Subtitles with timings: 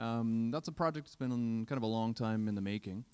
[0.00, 3.04] Um, that's a project that's been kind of a long time in the making.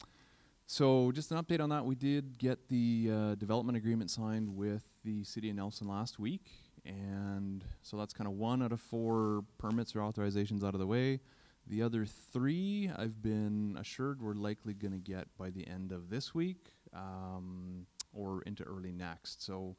[0.69, 1.85] So, just an update on that.
[1.85, 6.51] We did get the uh, development agreement signed with the City of Nelson last week,
[6.85, 10.87] and so that's kind of one out of four permits or authorizations out of the
[10.87, 11.21] way.
[11.69, 16.09] The other three, I've been assured we're likely going to get by the end of
[16.09, 19.45] this week um, or into early next.
[19.45, 19.77] So,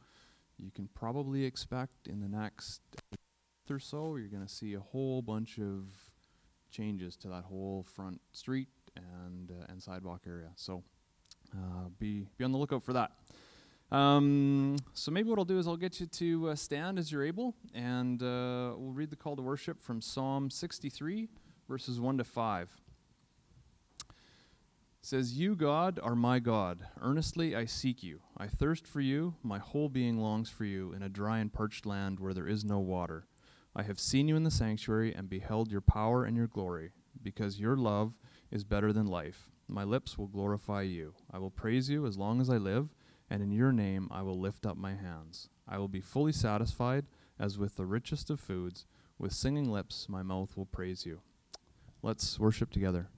[0.58, 2.82] you can probably expect in the next
[3.70, 5.86] or so, you're going to see a whole bunch of
[6.70, 10.50] changes to that whole front street and uh, and sidewalk area.
[10.56, 10.84] So
[11.54, 13.12] uh, be be on the lookout for that.
[13.90, 17.24] Um, so maybe what I'll do is I'll get you to uh, stand as you're
[17.24, 21.30] able, and uh, we'll read the call to worship from Psalm 63,
[21.70, 22.78] verses 1 to 5.
[24.00, 24.16] It
[25.02, 26.86] says, You, God, are my God.
[27.02, 28.20] Earnestly I seek you.
[28.38, 29.36] I thirst for you.
[29.42, 32.66] My whole being longs for you in a dry and parched land where there is
[32.66, 33.26] no water.
[33.78, 37.60] I have seen you in the sanctuary and beheld your power and your glory, because
[37.60, 38.16] your love
[38.50, 39.52] is better than life.
[39.68, 41.14] My lips will glorify you.
[41.32, 42.90] I will praise you as long as I live,
[43.30, 45.50] and in your name I will lift up my hands.
[45.68, 47.06] I will be fully satisfied
[47.38, 48.88] as with the richest of foods.
[49.20, 51.22] With singing lips, my mouth will praise you.
[52.02, 53.10] Let's worship together.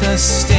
[0.00, 0.51] Gently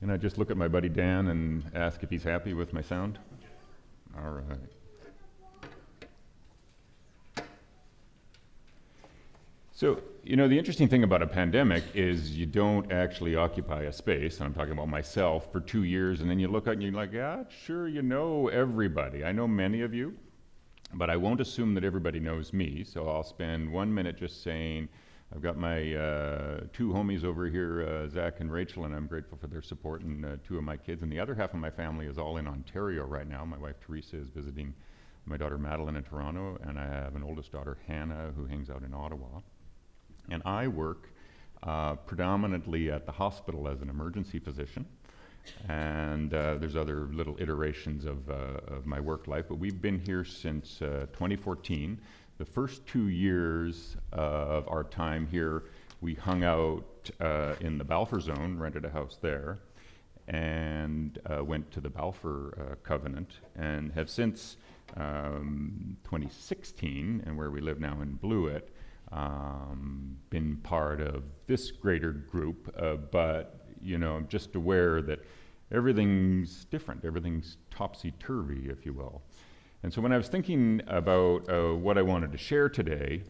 [0.00, 2.80] Can I just look at my buddy Dan and ask if he's happy with my
[2.80, 3.18] sound?
[4.16, 4.58] All right.
[9.72, 13.92] So, you know, the interesting thing about a pandemic is you don't actually occupy a
[13.92, 16.82] space, and I'm talking about myself, for two years, and then you look out and
[16.82, 19.24] you're like, yeah, sure, you know everybody.
[19.24, 20.14] I know many of you,
[20.92, 24.88] but I won't assume that everybody knows me, so I'll spend one minute just saying,
[25.32, 29.38] I've got my uh, two homies over here, uh, Zach and Rachel, and I'm grateful
[29.40, 31.02] for their support and uh, two of my kids.
[31.02, 33.44] And the other half of my family is all in Ontario right now.
[33.44, 34.74] My wife Teresa is visiting
[35.26, 38.82] my daughter Madeline in Toronto, and I have an oldest daughter, Hannah, who hangs out
[38.82, 39.40] in Ottawa.
[40.30, 41.10] And I work
[41.62, 44.84] uh, predominantly at the hospital as an emergency physician.
[45.68, 50.00] And uh, there's other little iterations of, uh, of my work life, but we've been
[50.00, 52.00] here since 2014
[52.40, 55.64] the first two years of our time here,
[56.00, 59.58] we hung out uh, in the Balfour zone, rented a house there,
[60.26, 64.56] and uh, went to the Balfour uh, Covenant, and have since
[64.96, 68.74] um, 2016, and where we live now in Blewett,
[69.12, 72.74] um, been part of this greater group.
[72.80, 75.18] Uh, but you know, I'm just aware that
[75.70, 79.20] everything's different, everything's topsy turvy, if you will.
[79.82, 83.22] And so when I was thinking about uh, what I wanted to share today,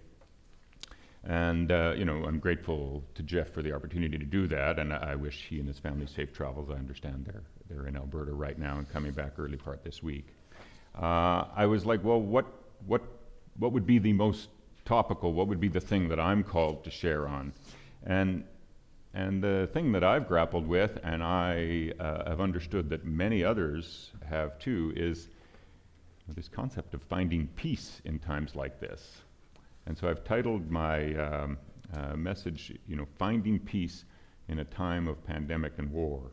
[1.24, 4.92] and uh, you know, I'm grateful to Jeff for the opportunity to do that, and
[4.92, 6.70] I wish he and his family safe travels.
[6.70, 10.26] I understand they're they're in Alberta right now and coming back early part this week.
[11.00, 12.46] Uh, I was like, well, what
[12.86, 13.02] what
[13.58, 14.48] what would be the most
[14.84, 15.32] topical?
[15.32, 17.52] What would be the thing that I'm called to share on?
[18.04, 18.44] And
[19.12, 24.10] and the thing that I've grappled with, and I uh, have understood that many others
[24.28, 25.28] have too, is
[26.34, 29.22] this concept of finding peace in times like this.
[29.86, 31.58] And so I've titled my um,
[31.92, 34.04] uh, message, you know, Finding Peace
[34.48, 36.30] in a Time of Pandemic and War.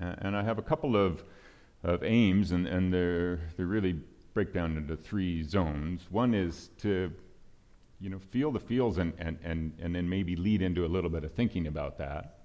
[0.00, 1.22] And I have a couple of,
[1.84, 4.00] of aims, and, and they're, they really
[4.32, 6.02] break down into three zones.
[6.10, 7.12] One is to
[8.00, 11.10] you know, feel the feels and, and, and, and then maybe lead into a little
[11.10, 12.40] bit of thinking about that.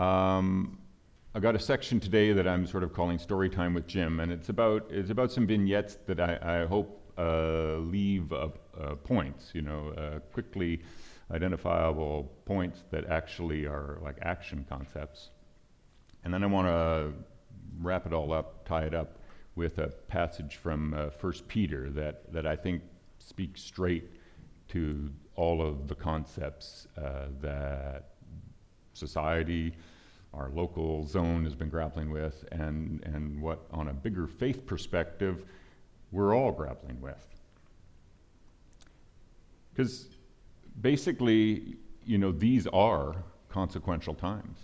[0.00, 0.78] Um,
[1.36, 4.32] I got a section today that I'm sort of calling Story Time with Jim, and
[4.32, 8.48] it's about it's about some vignettes that I, I hope uh, leave uh,
[8.80, 10.80] uh, points, you know, uh, quickly
[11.30, 15.28] identifiable points that actually are like action concepts.
[16.24, 17.12] And then I want to
[17.82, 19.18] wrap it all up, tie it up
[19.56, 22.80] with a passage from uh, First Peter that that I think
[23.18, 24.10] speaks straight
[24.68, 28.12] to all of the concepts uh, that
[28.94, 29.74] society
[30.36, 35.44] our local zone has been grappling with, and, and what, on a bigger faith perspective,
[36.12, 37.24] we're all grappling with.
[39.72, 40.08] Because
[40.80, 43.16] basically, you know, these are
[43.48, 44.58] consequential times.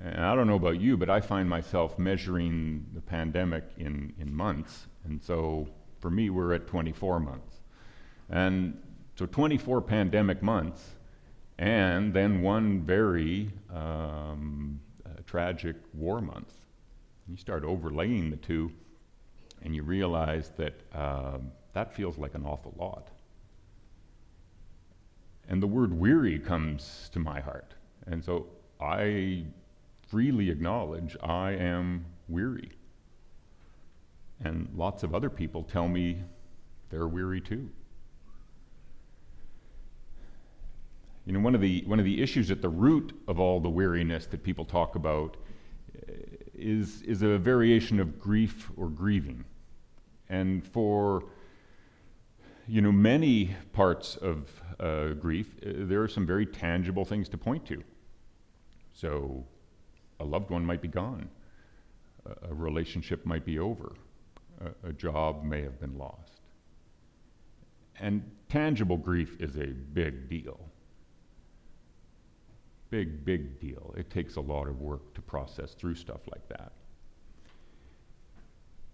[0.00, 4.34] And I don't know about you, but I find myself measuring the pandemic in, in
[4.34, 4.86] months.
[5.04, 7.56] And so for me, we're at 24 months.
[8.30, 8.80] And
[9.16, 10.92] so 24 pandemic months
[11.58, 16.52] and then one very um, uh, tragic war month.
[17.28, 18.72] You start overlaying the two,
[19.62, 21.38] and you realize that uh,
[21.72, 23.08] that feels like an awful lot.
[25.48, 27.74] And the word weary comes to my heart.
[28.06, 28.46] And so
[28.80, 29.44] I
[30.08, 32.70] freely acknowledge I am weary.
[34.44, 36.22] And lots of other people tell me
[36.90, 37.70] they're weary too.
[41.24, 43.70] You know, one of the one of the issues at the root of all the
[43.70, 45.36] weariness that people talk about
[46.08, 46.12] eh,
[46.52, 49.44] is is a variation of grief or grieving,
[50.28, 51.24] and for
[52.66, 54.48] you know many parts of
[54.80, 57.84] uh, grief, uh, there are some very tangible things to point to.
[58.92, 59.44] So,
[60.18, 61.28] a loved one might be gone,
[62.26, 63.92] a, a relationship might be over,
[64.60, 66.40] a, a job may have been lost,
[68.00, 70.71] and tangible grief is a big deal
[72.92, 73.94] big, big deal.
[73.96, 76.72] It takes a lot of work to process through stuff like that.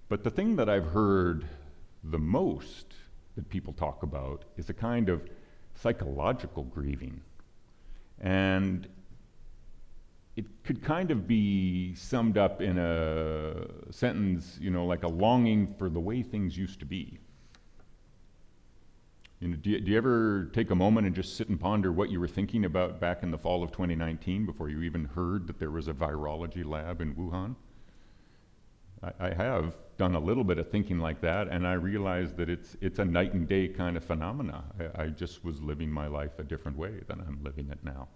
[0.08, 1.44] But the thing that I've heard
[2.04, 2.94] the most
[3.34, 5.28] that people talk about is a kind of
[5.74, 7.20] psychological grieving.
[8.20, 8.86] And
[10.36, 15.66] it could kind of be summed up in a sentence, you know, like a longing
[15.76, 17.18] for the way things used to be.
[19.40, 21.92] You know, do, you, do you ever take a moment and just sit and ponder
[21.92, 25.46] what you were thinking about back in the fall of 2019 before you even heard
[25.46, 27.54] that there was a virology lab in Wuhan?
[29.02, 32.50] I, I have done a little bit of thinking like that, and I realized that
[32.50, 34.64] it's, it's a night and day kind of phenomena.
[34.96, 38.08] I, I just was living my life a different way than I'm living it now.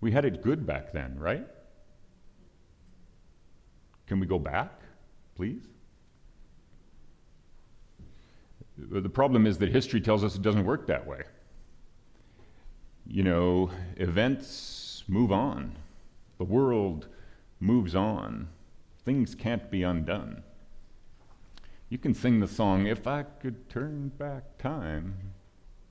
[0.00, 1.46] We had it good back then, right?
[4.08, 4.82] Can we go back,
[5.36, 5.62] please?
[8.76, 11.22] The problem is that history tells us it doesn't work that way.
[13.06, 15.76] You know, events move on,
[16.38, 17.06] the world
[17.60, 18.48] moves on,
[19.04, 20.42] things can't be undone.
[21.88, 25.14] You can sing the song, If I Could Turn Back Time,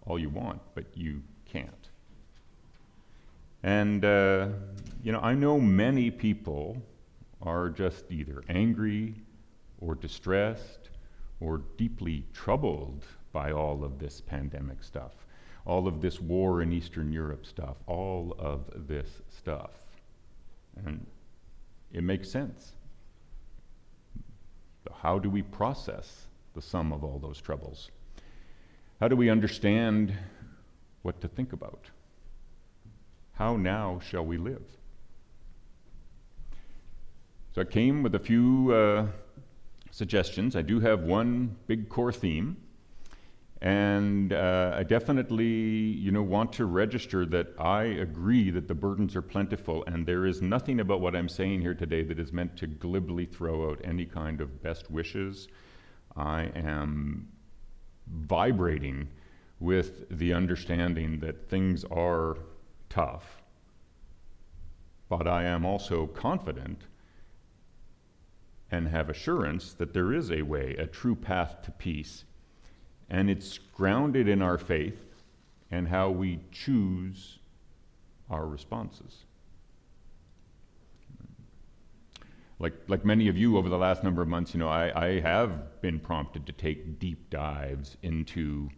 [0.06, 1.90] all you want, but you can't.
[3.62, 4.50] And, uh,
[5.02, 6.82] you know, I know many people
[7.42, 9.16] are just either angry
[9.80, 10.90] or distressed
[11.44, 13.04] or deeply troubled
[13.34, 15.12] by all of this pandemic stuff,
[15.66, 19.72] all of this war in Eastern Europe stuff, all of this stuff.
[20.86, 21.06] And
[21.92, 22.72] it makes sense.
[24.86, 27.92] So how do we process the sum of all those troubles?
[29.00, 30.14] How do we understand
[31.02, 31.90] what to think about?
[33.34, 34.64] How now shall we live?
[37.54, 39.08] So I came with a few uh,
[39.94, 40.56] suggestions.
[40.56, 42.58] I do have one big core theme.
[43.62, 49.16] And uh, I definitely, you know, want to register that I agree that the burdens
[49.16, 52.58] are plentiful, and there is nothing about what I'm saying here today that is meant
[52.58, 55.48] to glibly throw out any kind of best wishes.
[56.18, 57.30] I am
[58.08, 59.08] vibrating
[59.60, 62.38] with the understanding that things are
[62.90, 63.44] tough,
[65.08, 66.82] but I am also confident
[68.74, 72.26] and have assurance that there is a way, a true path to peace.
[73.08, 74.98] And it's grounded in our faith
[75.70, 77.38] and how we choose
[78.32, 79.26] our responses.
[82.58, 85.20] Like, like many of you over the last number of months, you know, I, I
[85.20, 88.72] have been prompted to take deep dives into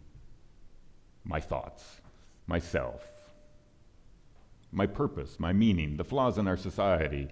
[1.24, 2.02] my thoughts,
[2.46, 3.02] myself,
[4.72, 7.28] my purpose, my meaning, the flaws in our society,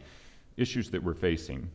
[0.56, 1.68] issues that we're facing.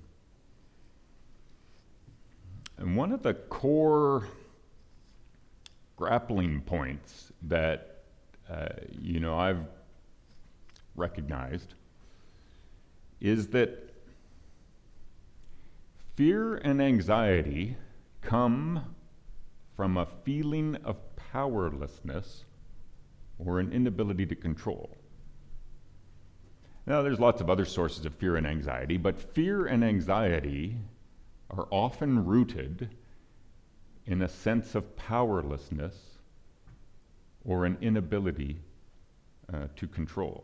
[2.80, 4.30] And one of the core
[5.98, 8.04] grappling points that
[8.50, 9.66] uh, you know I've
[10.96, 11.74] recognized
[13.20, 13.94] is that
[16.16, 17.76] fear and anxiety
[18.22, 18.96] come
[19.76, 22.46] from a feeling of powerlessness
[23.38, 24.98] or an inability to control.
[26.86, 30.78] Now, there's lots of other sources of fear and anxiety, but fear and anxiety
[31.50, 32.90] are often rooted
[34.06, 35.96] in a sense of powerlessness
[37.46, 38.60] or an inability
[39.54, 40.44] uh, to control.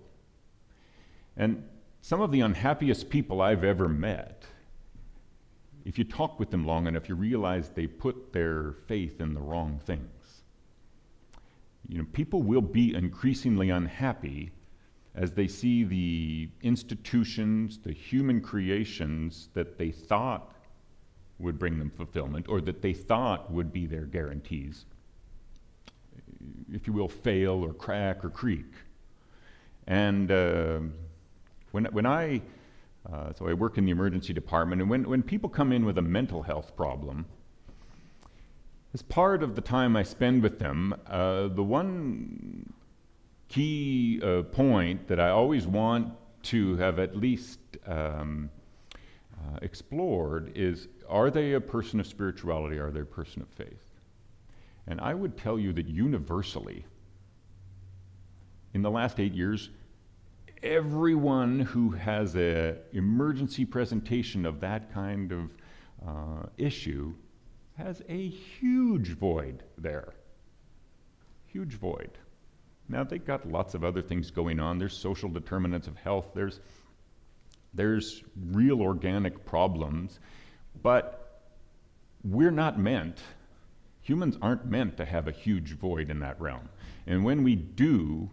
[1.38, 1.68] And
[2.02, 4.46] some of the unhappiest people I've ever met,
[5.84, 9.42] if you talk with them long enough, you realize they put their faith in the
[9.42, 10.42] wrong things.
[11.88, 14.52] You know, people will be increasingly unhappy
[15.14, 20.55] as they see the institutions, the human creations that they thought
[21.40, 24.86] would bring them fulfillment or that they thought would be their guarantees,
[26.72, 28.66] if you will, fail or crack or creak.
[29.88, 30.80] And uh,
[31.72, 32.42] when, when I,
[33.12, 35.98] uh, so I work in the emergency department, and when, when people come in with
[35.98, 37.26] a mental health problem,
[38.94, 42.74] as part of the time I spend with them, uh, the one
[43.50, 48.50] key uh, point that I always want to have at least um,
[49.40, 52.78] uh, explored is are they a person of spirituality?
[52.78, 53.92] Are they a person of faith?
[54.88, 56.86] And I would tell you that universally,
[58.74, 59.70] in the last eight years,
[60.62, 65.52] everyone who has an emergency presentation of that kind of
[66.06, 67.14] uh, issue
[67.78, 70.14] has a huge void there.
[71.48, 72.18] Huge void.
[72.88, 74.78] Now, they've got lots of other things going on.
[74.78, 76.60] There's social determinants of health, there's,
[77.76, 80.20] there's real organic problems.
[80.82, 81.42] But
[82.24, 83.20] we're not meant,
[84.02, 86.70] humans aren't meant to have a huge void in that realm.
[87.06, 88.30] And when we do,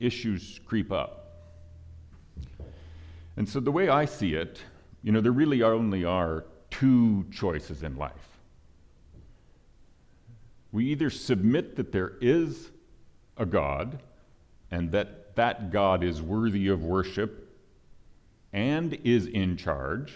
[0.00, 1.22] issues creep up.
[3.36, 4.60] And so the way I see it,
[5.02, 8.12] you know, there really only are two choices in life.
[10.72, 12.70] We either submit that there is
[13.36, 14.02] a God
[14.70, 17.45] and that that God is worthy of worship
[18.56, 20.14] and is in charge,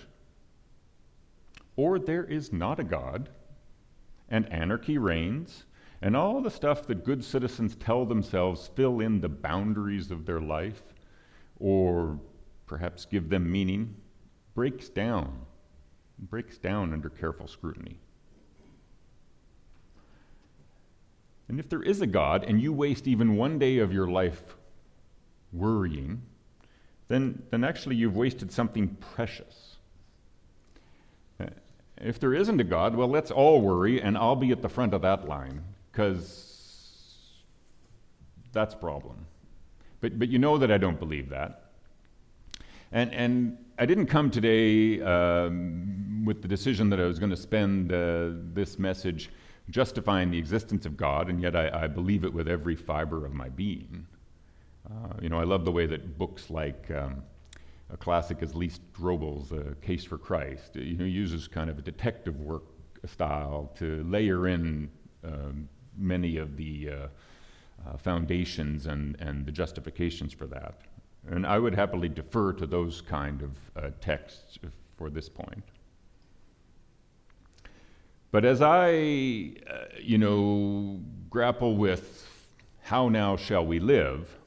[1.76, 3.28] or there is not a God,
[4.30, 5.66] and anarchy reigns,
[6.00, 10.40] and all the stuff that good citizens tell themselves fill in the boundaries of their
[10.40, 10.82] life,
[11.58, 12.18] or
[12.66, 13.94] perhaps give them meaning,
[14.54, 15.40] breaks down,
[16.18, 17.98] breaks down under careful scrutiny.
[21.46, 24.56] And if there is a God and you waste even one day of your life
[25.52, 26.22] worrying
[27.10, 29.76] then, then actually you've wasted something precious.
[31.38, 31.46] Uh,
[31.98, 34.94] If there isn't a God, well, let's all worry, and I'll be at the front
[34.94, 36.46] of that line, because
[38.52, 39.26] that's a problem.
[40.00, 41.72] But, but you know that I don't believe that.
[42.92, 47.36] And, and I didn't come today um, with the decision that I was going to
[47.36, 49.30] spend uh, this message
[49.68, 53.32] justifying the existence of God, and yet I, I believe it with every fiber of
[53.34, 54.06] my being.
[54.88, 57.22] Uh, you know, I love the way that books like um,
[57.92, 61.82] a classic as Lee Strobel's uh, Case for Christ, you know, uses kind of a
[61.82, 62.64] detective work
[63.06, 64.90] style to layer in
[65.24, 66.94] um, many of the uh,
[67.88, 70.80] uh, foundations and, and the justifications for that.
[71.28, 74.58] And I would happily defer to those kind of uh, texts
[74.96, 75.64] for this point.
[78.32, 82.26] But as I, you know, grapple with
[82.82, 84.39] how now shall we live,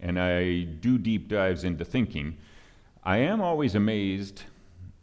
[0.00, 2.36] and I do deep dives into thinking,
[3.02, 4.42] I am always amazed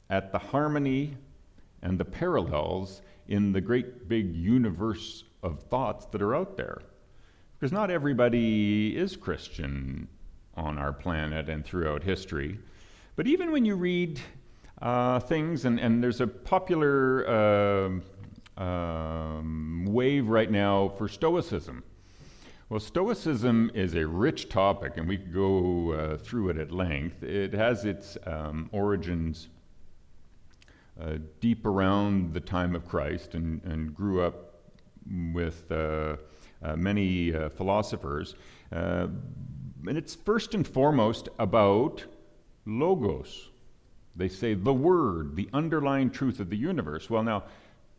[0.10, 1.18] at the harmony
[1.82, 6.82] and the parallels in the great big universe of thoughts that are out there.
[7.60, 10.08] Because not everybody is Christian
[10.56, 12.60] on our planet and throughout history.
[13.16, 14.20] But even when you read
[14.82, 21.84] uh, things, and, and there's a popular uh, um, wave right now for Stoicism.
[22.68, 27.22] Well, Stoicism is a rich topic, and we could go uh, through it at length.
[27.22, 29.50] It has its um, origins
[31.00, 34.64] uh, deep around the time of Christ and, and grew up
[35.32, 36.16] with uh,
[36.64, 38.34] uh, many uh, philosophers.
[38.72, 39.10] Uh,
[39.88, 42.04] and it's first and foremost about
[42.66, 43.50] logos.
[44.16, 47.12] They say the word, the underlying truth of the universe.
[47.12, 47.44] Well, now,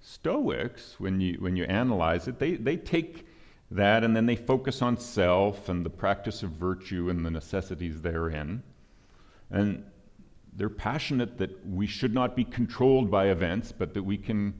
[0.00, 3.25] Stoics, when you, when you analyze it, they, they take
[3.70, 8.00] that and then they focus on self and the practice of virtue and the necessities
[8.00, 8.62] therein.
[9.50, 9.84] And
[10.54, 14.54] they're passionate that we should not be controlled by events, but that we can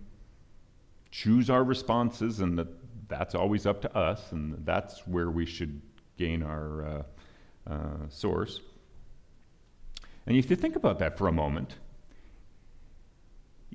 [1.10, 2.68] choose our responses and that
[3.08, 5.80] that's always up to us and that's where we should
[6.18, 7.02] gain our uh,
[7.72, 8.60] uh, source.
[10.26, 11.76] And if you think about that for a moment,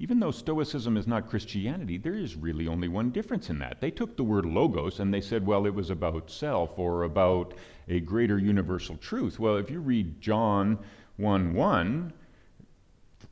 [0.01, 3.79] even though Stoicism is not Christianity, there is really only one difference in that.
[3.79, 7.53] They took the word logos and they said, well, it was about self or about
[7.87, 9.37] a greater universal truth.
[9.37, 10.79] Well, if you read John
[11.17, 12.13] 1 1,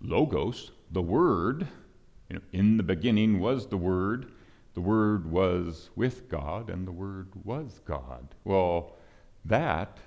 [0.01, 1.67] logos, the word,
[2.29, 4.31] you know, in the beginning was the word,
[4.75, 8.35] the word was with God, and the word was God.
[8.43, 8.95] Well,
[9.43, 9.97] that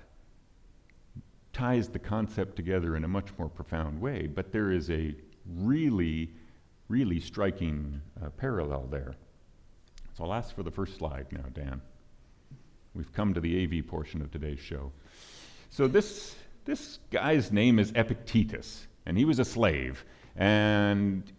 [1.52, 6.30] ties the concept together in a much more profound way, but there is a really,
[6.92, 9.14] really striking uh, parallel there.
[10.14, 11.80] So I'll ask for the first slide now, Dan.
[12.94, 14.92] We've come to the AV portion of today's show.
[15.70, 20.04] So this, this guy's name is Epictetus, and he was a slave.
[20.36, 21.32] And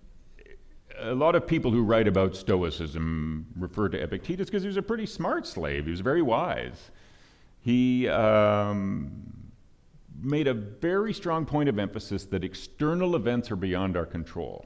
[0.99, 4.81] a lot of people who write about Stoicism refer to Epictetus because he was a
[4.81, 5.85] pretty smart slave.
[5.85, 6.89] He was very wise.
[7.59, 9.11] He um,
[10.19, 14.65] made a very strong point of emphasis that external events are beyond our control.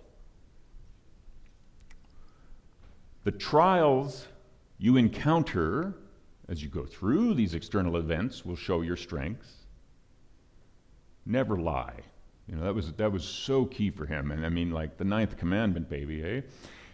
[3.28, 4.26] The trials
[4.78, 5.94] you encounter
[6.48, 9.54] as you go through these external events will show your strengths.
[11.26, 12.00] Never lie.
[12.48, 14.32] You know, that was, that was so key for him.
[14.32, 16.42] And I mean, like the ninth commandment, baby, eh?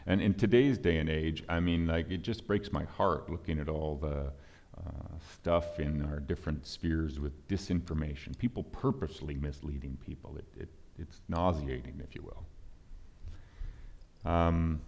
[0.08, 3.60] And in today's day and age, I mean, like, it just breaks my heart looking
[3.60, 4.32] at all the
[4.76, 8.36] uh, stuff in our different spheres with disinformation.
[8.40, 10.36] People purposely misleading people.
[10.38, 12.44] It, it, it's nauseating, if you will.
[14.26, 14.82] Um,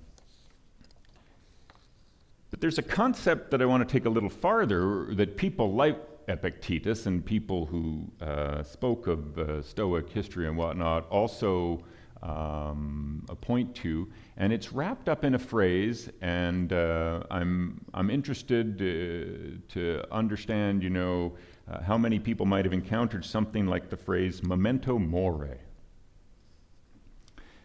[2.56, 6.00] but there's a concept that I want to take a little farther that people like
[6.30, 11.84] Epictetus and people who uh, spoke of uh, Stoic history and whatnot also
[12.24, 16.10] um, point to, and it's wrapped up in a phrase.
[16.22, 21.36] And uh, I'm I'm interested to, to understand, you know,
[21.70, 25.58] uh, how many people might have encountered something like the phrase "memento mori."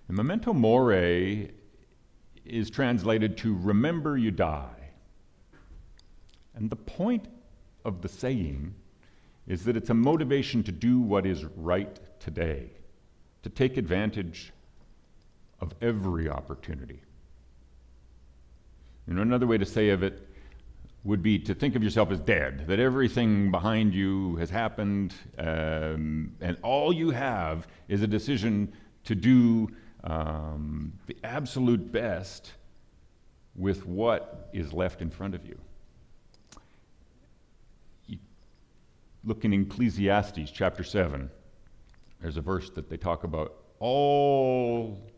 [0.08, 1.52] And memento mori
[2.44, 4.78] is translated to "remember you die."
[6.54, 7.26] And the point
[7.84, 8.74] of the saying
[9.46, 12.70] is that it's a motivation to do what is right today,
[13.42, 14.52] to take advantage
[15.60, 17.00] of every opportunity.
[19.06, 20.26] You know, another way to say of it
[21.02, 26.32] would be to think of yourself as dead, that everything behind you has happened, um,
[26.40, 28.72] and all you have is a decision
[29.04, 29.68] to do
[30.04, 32.52] um, the absolute best
[33.56, 35.58] with what is left in front of you.
[39.24, 41.30] Look in Ecclesiastes chapter 7.
[42.20, 45.10] There's a verse that they talk about all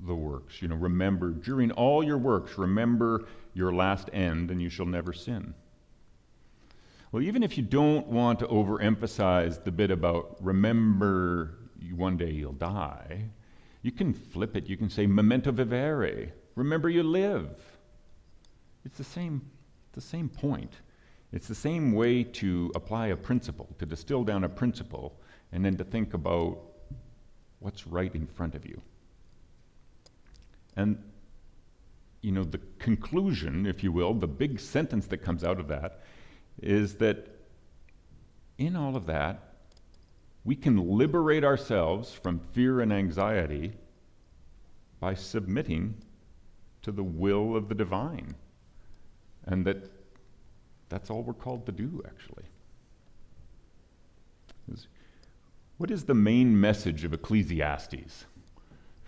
[0.00, 0.62] the works.
[0.62, 5.12] You know, remember, during all your works, remember your last end, and you shall never
[5.12, 5.54] sin.
[7.10, 11.58] Well, even if you don't want to overemphasize the bit about remember
[11.94, 13.30] one day you'll die,
[13.82, 14.68] you can flip it.
[14.68, 16.32] You can say memento vivere.
[16.54, 17.50] Remember you live.
[18.84, 19.42] It's the same,
[19.92, 20.72] the same point.
[21.32, 25.20] It's the same way to apply a principle, to distill down a principle,
[25.52, 26.58] and then to think about
[27.60, 28.80] what's right in front of you.
[30.76, 31.02] And,
[32.22, 36.00] you know, the conclusion, if you will, the big sentence that comes out of that
[36.62, 37.28] is that
[38.56, 39.54] in all of that,
[40.44, 43.72] we can liberate ourselves from fear and anxiety
[44.98, 45.94] by submitting
[46.82, 48.34] to the will of the divine.
[49.44, 49.90] And that
[50.88, 52.44] that's all we're called to do, actually.
[55.78, 58.26] What is the main message of Ecclesiastes?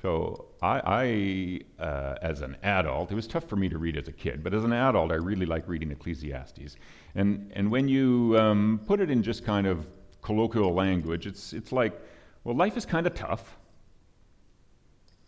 [0.02, 4.08] So, I, I uh, as an adult, it was tough for me to read as
[4.08, 6.76] a kid, but as an adult, I really like reading Ecclesiastes.
[7.14, 9.86] And, and when you um, put it in just kind of
[10.22, 12.00] colloquial language, it's, it's like,
[12.44, 13.56] well, life is kind of tough.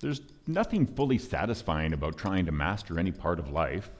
[0.00, 3.90] There's nothing fully satisfying about trying to master any part of life.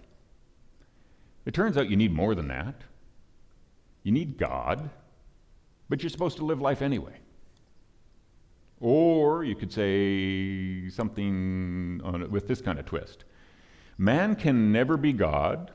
[1.44, 2.82] It turns out you need more than that.
[4.02, 4.90] You need God,
[5.88, 7.18] but you're supposed to live life anyway.
[8.80, 13.24] Or you could say something on, with this kind of twist
[13.96, 15.70] Man can never be God.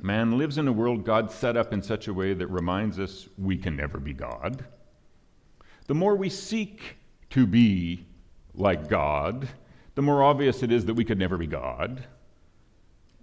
[0.00, 3.28] Man lives in a world God set up in such a way that reminds us
[3.36, 4.64] we can never be God.
[5.86, 6.96] The more we seek
[7.30, 8.06] to be
[8.54, 9.48] like God,
[9.94, 12.04] the more obvious it is that we could never be God.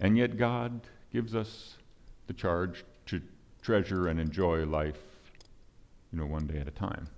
[0.00, 0.82] And yet, God
[1.12, 1.76] gives us
[2.26, 3.20] the charge to
[3.62, 5.00] treasure and enjoy life,
[6.12, 7.08] you know, one day at a time.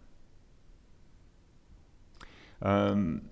[2.62, 3.22] Um,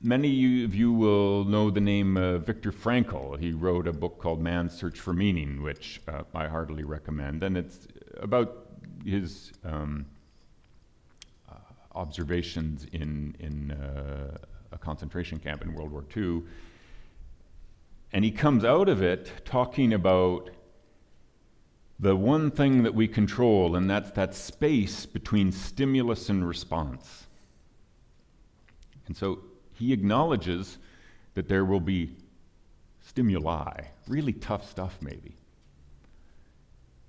[0.00, 3.38] many of you will know the name uh, Viktor Frankl.
[3.38, 7.42] He wrote a book called Man's Search for Meaning, which uh, I heartily recommend.
[7.42, 8.66] And it's about
[9.04, 10.06] his um,
[11.48, 11.54] uh,
[11.94, 14.36] observations in, in uh,
[14.72, 16.42] a concentration camp in World War II
[18.12, 20.50] and he comes out of it talking about
[21.98, 27.26] the one thing that we control, and that's that space between stimulus and response.
[29.06, 29.40] And so
[29.74, 30.78] he acknowledges
[31.34, 32.16] that there will be
[33.02, 35.36] stimuli, really tough stuff, maybe.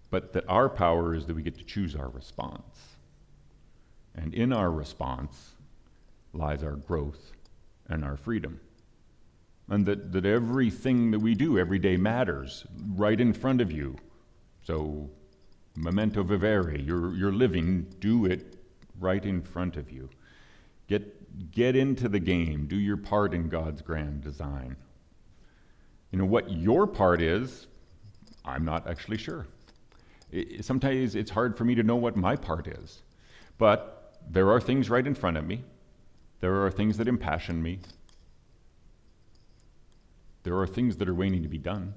[0.10, 2.98] But that our power is that we get to choose our response.
[4.14, 5.52] And in our response
[6.34, 7.32] lies our growth
[7.88, 8.60] and our freedom
[9.70, 13.96] and that, that everything that we do every day matters right in front of you.
[14.64, 15.10] So,
[15.76, 18.58] memento vivere, you're, you're living, do it
[19.00, 20.10] right in front of you.
[20.88, 24.76] Get, get into the game, do your part in God's grand design.
[26.12, 27.68] You know, what your part is,
[28.44, 29.48] I'm not actually sure.
[30.32, 33.02] It, sometimes it's hard for me to know what my part is.
[33.58, 35.64] But there are things right in front of me,
[36.40, 37.80] there are things that impassion me,
[40.44, 41.94] there are things that are waiting to be done.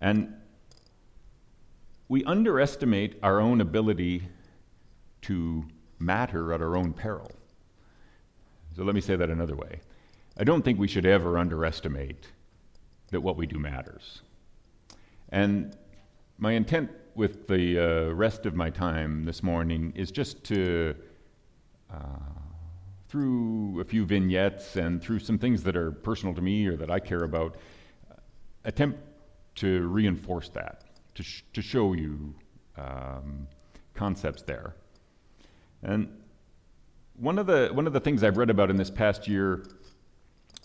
[0.00, 0.34] And
[2.08, 4.22] we underestimate our own ability
[5.22, 5.64] to
[5.98, 7.30] matter at our own peril.
[8.76, 9.80] So let me say that another way.
[10.38, 12.28] I don't think we should ever underestimate
[13.10, 14.22] that what we do matters.
[15.30, 15.76] And
[16.38, 20.94] my intent with the uh, rest of my time this morning is just to
[21.92, 22.37] uh,
[23.08, 26.90] through a few vignettes and through some things that are personal to me or that
[26.90, 27.56] I care about,
[28.64, 29.00] attempt
[29.56, 32.34] to reinforce that, to, sh- to show you
[32.76, 33.48] um,
[33.94, 34.76] concepts there.
[35.82, 36.08] And
[37.16, 39.64] one of, the, one of the things I've read about in this past year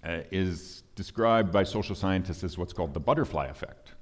[0.06, 3.94] uh, is described by social scientists as what's called the butterfly effect.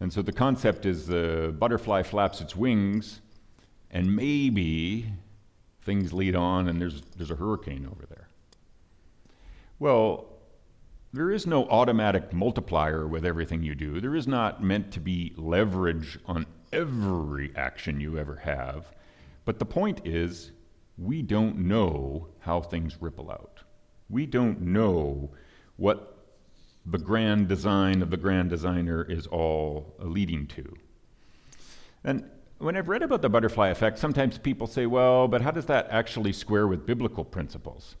[0.00, 3.20] And so the concept is the butterfly flaps its wings,
[3.90, 5.12] and maybe
[5.86, 8.28] things lead on and there's, there's a hurricane over there.
[9.78, 10.26] Well,
[11.12, 14.00] there is no automatic multiplier with everything you do.
[14.00, 18.92] There is not meant to be leverage on every action you ever have.
[19.46, 20.50] But the point is,
[20.98, 23.60] we don't know how things ripple out.
[24.10, 25.30] We don't know
[25.76, 26.26] what
[26.84, 30.76] the grand design of the grand designer is all leading to.
[32.04, 35.66] And when I've read about the butterfly effect, sometimes people say, well, but how does
[35.66, 37.96] that actually square with biblical principles?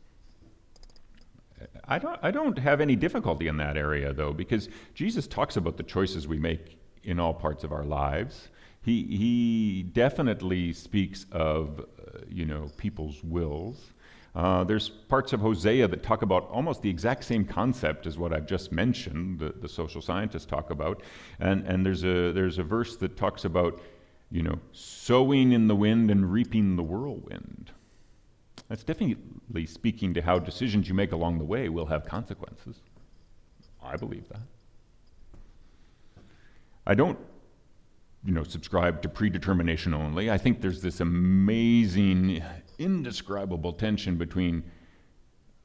[1.88, 5.76] I don't, I don't have any difficulty in that area, though, because Jesus talks about
[5.76, 8.48] the choices we make in all parts of our lives.
[8.82, 13.92] He, he definitely speaks of, uh, you know, people's wills.
[14.34, 18.32] Uh, there's parts of Hosea that talk about almost the exact same concept as what
[18.32, 21.02] I've just mentioned, the, the social scientists talk about.
[21.40, 23.80] And, and there's, a, there's a verse that talks about,
[24.30, 27.70] you know, sowing in the wind and reaping the whirlwind.
[28.68, 32.80] That's definitely speaking to how decisions you make along the way will have consequences.
[33.82, 34.40] I believe that.
[36.86, 37.18] I don't
[38.26, 40.30] you know, subscribe to predetermination only.
[40.30, 42.42] I think there's this amazing,
[42.78, 44.64] indescribable tension between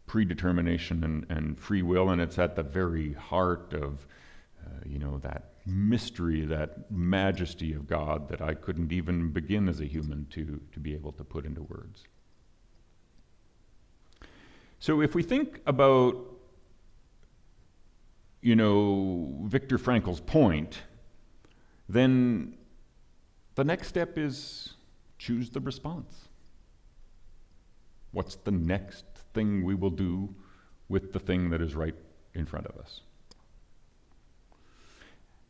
[0.06, 4.06] predetermination and, and free will, and it's at the very heart of,
[4.64, 9.80] uh, you know, that mystery, that majesty of God that I couldn't even begin as
[9.80, 12.04] a human to, to be able to put into words.
[14.80, 16.18] So if we think about,
[18.42, 20.80] you know, Viktor Frankl's point,
[21.88, 22.58] then
[23.56, 24.74] the next step is
[25.20, 26.30] choose the response.
[28.12, 30.34] What's the next thing we will do
[30.90, 31.96] with the thing that is right
[32.34, 33.02] in front of us?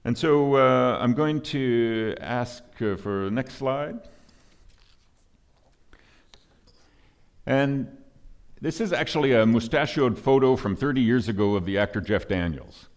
[0.04, 4.00] And so uh, I'm going to ask uh, for the next slide.
[7.46, 7.98] And
[8.62, 12.88] this is actually a mustachioed photo from 30 years ago of the actor Jeff Daniels.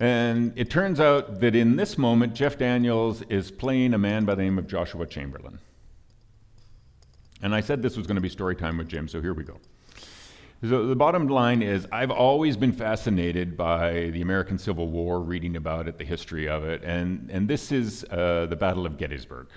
[0.00, 4.34] And it turns out that in this moment, Jeff Daniels is playing a man by
[4.34, 5.58] the name of Joshua Chamberlain.
[7.42, 9.44] And I said this was going to be story time with Jim, so here we
[9.44, 9.60] go.
[10.68, 15.56] So the bottom line is I've always been fascinated by the American Civil War, reading
[15.56, 19.48] about it, the history of it, and, and this is uh, the Battle of Gettysburg.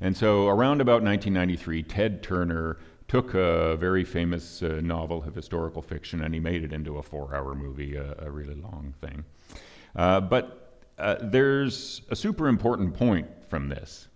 [0.00, 5.82] And so around about 1993, Ted Turner took a very famous uh, novel of historical
[5.82, 9.24] fiction and he made it into a four hour movie, a, a really long thing.
[9.96, 14.06] Uh, but uh, there's a super important point from this.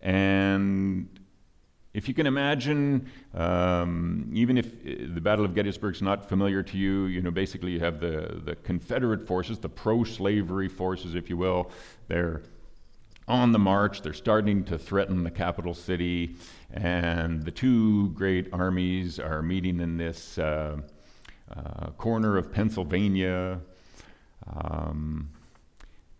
[0.00, 1.08] And
[1.96, 6.62] if you can imagine, um, even if uh, the Battle of Gettysburg is not familiar
[6.62, 11.14] to you, you know, basically you have the, the Confederate forces, the pro slavery forces,
[11.14, 11.70] if you will,
[12.08, 12.42] they're
[13.26, 16.36] on the march, they're starting to threaten the capital city,
[16.70, 20.76] and the two great armies are meeting in this uh,
[21.50, 23.58] uh, corner of Pennsylvania.
[24.46, 25.30] Um,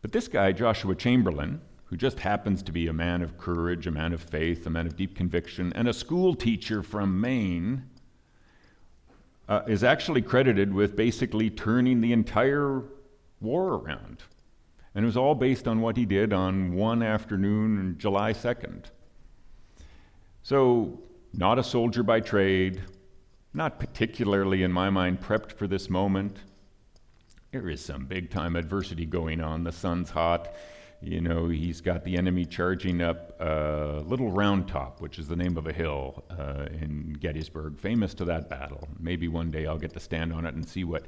[0.00, 3.90] but this guy, Joshua Chamberlain, who just happens to be a man of courage, a
[3.90, 7.84] man of faith, a man of deep conviction, and a school teacher from Maine,
[9.48, 12.82] uh, is actually credited with basically turning the entire
[13.40, 14.24] war around.
[14.94, 18.86] And it was all based on what he did on one afternoon on July 2nd.
[20.42, 21.00] So,
[21.32, 22.82] not a soldier by trade,
[23.52, 26.38] not particularly, in my mind, prepped for this moment
[27.56, 29.64] there is some big time adversity going on.
[29.64, 30.54] The sun's hot.
[31.00, 35.36] You know, he's got the enemy charging up uh, Little Round Top, which is the
[35.36, 38.88] name of a hill uh, in Gettysburg, famous to that battle.
[38.98, 41.06] Maybe one day I'll get to stand on it and see what,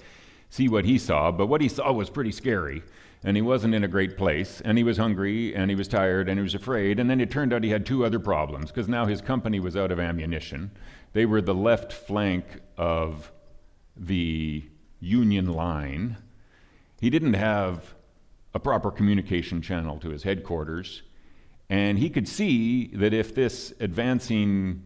[0.51, 1.33] see what he saw.
[1.33, 2.83] But what he saw was pretty scary.
[3.25, 4.61] And he wasn't in a great place.
[4.65, 7.01] And he was hungry, and he was tired, and he was afraid.
[7.01, 9.77] And then it turned out he had two other problems, because now his company was
[9.77, 10.71] out of ammunition.
[11.15, 12.45] They were the left flank
[12.77, 13.33] of
[13.97, 14.65] the
[15.01, 16.19] Union line
[17.01, 17.95] he didn't have
[18.55, 21.03] a proper communication channel to his headquarters,
[21.69, 24.83] and he could see that if this advancing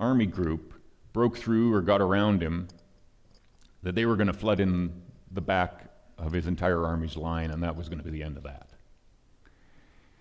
[0.00, 0.74] army group
[1.12, 2.68] broke through or got around him,
[3.82, 7.62] that they were going to flood in the back of his entire army's line, and
[7.62, 8.70] that was going to be the end of that.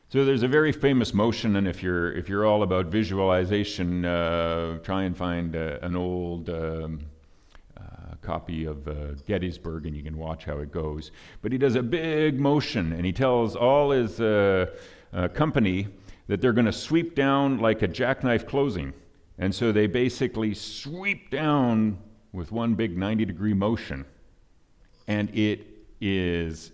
[0.10, 4.78] So there's a very famous motion, and if you're if you're all about visualization, uh,
[4.80, 7.08] try and find uh, an old um,
[8.26, 11.12] copy of uh, Gettysburg, and you can watch how it goes.
[11.42, 14.68] But he does a big motion, and he tells all his uh,
[15.14, 15.88] uh, company
[16.28, 18.94] that they're going to sweep down like a jackknife closing.
[19.38, 22.00] And so they basically sweep down
[22.34, 24.06] with one big 90 degree motion.
[25.08, 25.68] And it
[26.02, 26.72] is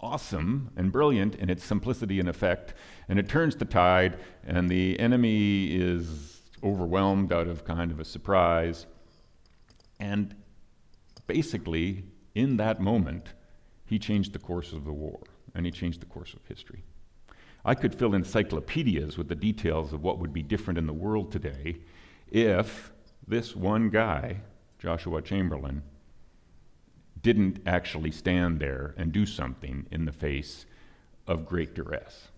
[0.00, 2.74] awesome and brilliant in its simplicity and effect.
[3.08, 8.04] And it turns the tide, and the enemy is overwhelmed out of kind of a
[8.04, 8.86] surprise.
[9.98, 10.34] And
[11.32, 12.04] basically,
[12.34, 13.32] in that moment,
[13.86, 15.20] he changed the course of the war
[15.54, 16.84] and he changed the course of history.
[17.64, 21.32] I could fill encyclopedias with the details of what would be different in the world
[21.32, 21.78] today
[22.30, 22.92] if
[23.26, 24.42] this one guy,
[24.78, 25.82] Joshua Chamberlain,
[27.22, 30.66] didn't actually stand there and do something in the face
[31.26, 32.28] of great duress.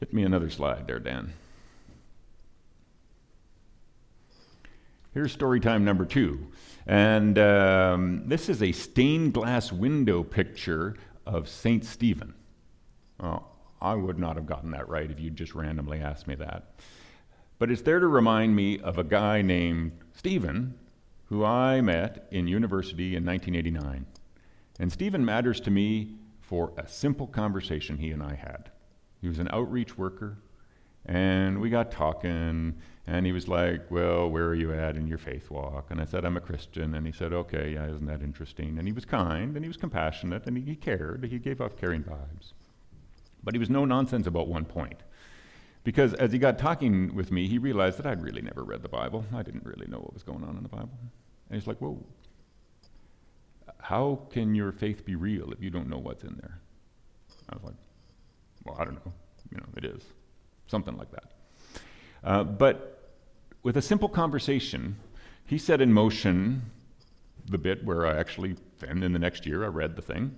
[0.00, 1.34] Hit me another slide there, Dan.
[5.14, 6.48] Here's story time number two.
[6.88, 11.84] And um, this is a stained glass window picture of St.
[11.84, 12.34] Stephen.
[13.20, 13.48] Well,
[13.80, 16.74] I would not have gotten that right if you'd just randomly asked me that.
[17.60, 20.74] But it's there to remind me of a guy named Stephen,
[21.26, 24.06] who I met in university in 1989.
[24.80, 28.72] And Stephen matters to me for a simple conversation he and I had.
[29.20, 30.38] He was an outreach worker,
[31.06, 32.74] and we got talking,
[33.06, 35.90] and he was like, Well, where are you at in your faith walk?
[35.90, 36.94] And I said, I'm a Christian.
[36.94, 38.78] And he said, Okay, yeah, isn't that interesting?
[38.78, 41.24] And he was kind, and he was compassionate, and he, he cared.
[41.24, 42.52] He gave off caring vibes.
[43.42, 45.02] But he was no nonsense about one point.
[45.84, 48.88] Because as he got talking with me, he realized that I'd really never read the
[48.88, 49.26] Bible.
[49.34, 50.98] I didn't really know what was going on in the Bible.
[51.50, 52.02] And he's like, Whoa,
[53.80, 56.58] how can your faith be real if you don't know what's in there?
[57.50, 57.74] I was like,
[58.64, 59.12] Well, I don't know.
[59.50, 60.02] You know, it is.
[60.66, 61.32] Something like that.
[62.22, 63.12] Uh, but
[63.62, 64.96] with a simple conversation,
[65.46, 66.70] he set in motion
[67.46, 70.36] the bit where I actually, then in the next year, I read the thing.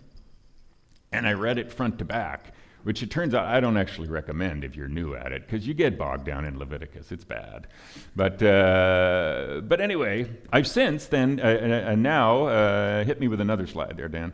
[1.12, 2.52] And I read it front to back
[2.86, 5.74] which it turns out I don't actually recommend if you're new at it, because you
[5.74, 7.10] get bogged down in Leviticus.
[7.10, 7.66] It's bad.
[8.14, 13.66] But, uh, but anyway, I've since then, uh, and now, uh, hit me with another
[13.66, 14.32] slide there, Dan.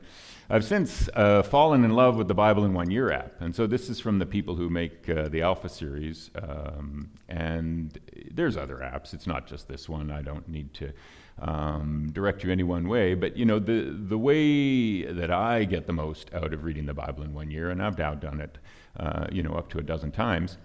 [0.53, 3.40] I've since uh, fallen in love with the Bible in One Year app.
[3.40, 6.30] And so this is from the people who make uh, the Alpha series.
[6.34, 7.98] Um, and
[8.30, 10.11] there's other apps, it's not just this one.
[10.11, 10.92] I don't need to
[11.38, 13.14] um, direct you any one way.
[13.14, 16.92] But you know, the the way that I get the most out of reading the
[16.92, 18.59] Bible in one year, and I've now done it,
[19.00, 20.59] uh, you know, up to a dozen times,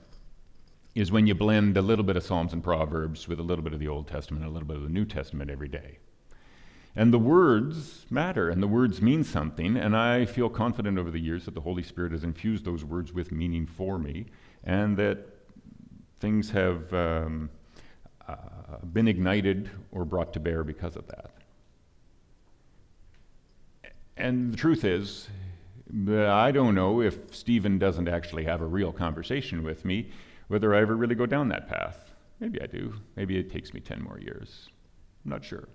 [0.95, 3.71] is when you blend a little bit of Psalms and Proverbs with a little bit
[3.71, 5.99] of the Old Testament, a little bit of the New Testament every day.
[6.97, 11.19] And the words matter, and the words mean something, and I feel confident over the
[11.19, 14.25] years that the Holy Spirit has infused those words with meaning for me,
[14.63, 15.19] and that
[16.19, 17.51] things have um,
[18.27, 18.35] uh,
[18.91, 21.29] been ignited or brought to bear because of that.
[24.17, 25.29] And the truth is,
[26.09, 30.09] I don't know if Stephen doesn't actually have a real conversation with me,
[30.47, 32.11] whether I ever really go down that path.
[32.39, 32.95] Maybe I do.
[33.15, 34.69] Maybe it takes me 10 more years.
[35.23, 35.67] I'm not sure.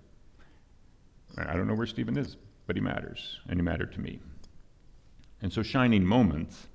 [1.37, 4.19] I don't know where Stephen is, but he matters, and he mattered to me.
[5.41, 6.67] And so shining moments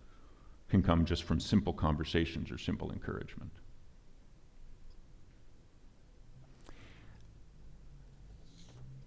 [0.68, 3.50] can come just from simple conversations or simple encouragement.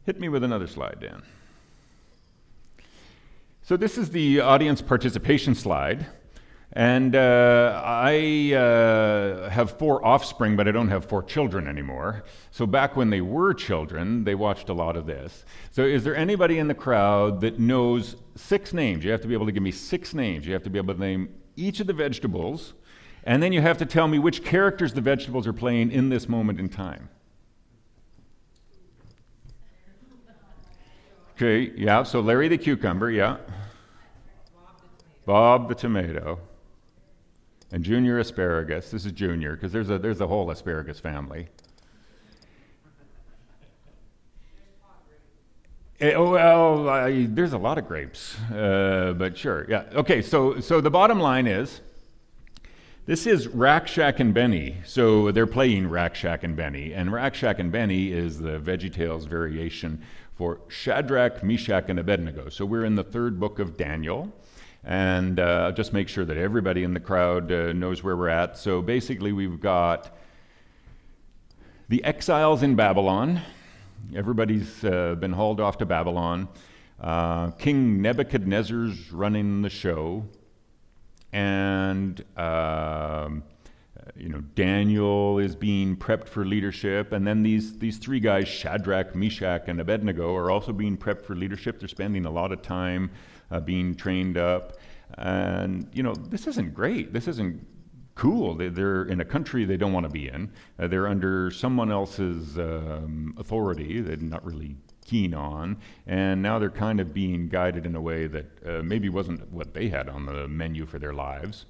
[0.06, 1.22] Hit me with another slide, Dan.
[3.62, 6.08] So, this is the audience participation slide.
[6.74, 12.24] And uh, I uh, have four offspring, but I don't have four children anymore.
[12.52, 15.44] So, back when they were children, they watched a lot of this.
[15.72, 19.04] So, is there anybody in the crowd that knows six names?
[19.04, 20.48] You have to be able to give me six names.
[20.48, 22.74] You have to be able to name each of the vegetables,
[23.26, 26.30] and then you have to tell me which characters the vegetables are playing in this
[26.30, 27.10] moment in time.
[31.36, 33.38] Okay, yeah, so Larry the cucumber, yeah.
[35.26, 36.40] Bob the tomato.
[37.72, 38.92] And Junior asparagus.
[38.92, 41.48] This is Junior, because there's a, there's a whole asparagus family.
[46.02, 49.84] Eh, oh, well, I, there's a lot of grapes, uh, but sure, yeah.
[49.94, 51.82] Okay, so, so the bottom line is
[53.06, 54.78] this is Rack Shack and Benny.
[54.86, 56.94] So they're playing Rack Shack and Benny.
[56.94, 60.04] And Rack Shack and Benny is the VeggieTales variation
[60.36, 62.50] for Shadrach, Meshach, and Abednego.
[62.50, 64.32] So we're in the third book of Daniel.
[64.84, 68.58] And uh, just make sure that everybody in the crowd uh, knows where we're at.
[68.58, 70.18] So basically, we've got
[71.88, 73.42] the exiles in Babylon.
[74.16, 76.48] Everybody's uh, been hauled off to Babylon.
[77.00, 80.26] Uh, King Nebuchadnezzar's running the show.
[81.32, 83.44] And um,
[84.16, 89.16] you know, Daniel is being prepped for leadership, and then these, these three guys, Shadrach,
[89.16, 91.80] Meshach, and Abednego, are also being prepped for leadership.
[91.80, 93.12] They're spending a lot of time
[93.60, 94.78] being trained up.
[95.18, 97.14] And, you know, this isn't great.
[97.14, 97.66] This isn't
[98.16, 98.56] cool.
[98.56, 100.52] They, are in a country they don't want to be in.
[100.80, 104.76] Uh, they're under someone else's um, authority they're not really
[105.06, 105.78] keen on.
[106.08, 109.74] And now they're kind of being guided in a way that uh, maybe wasn't what
[109.74, 111.66] they had on the menu for their lives.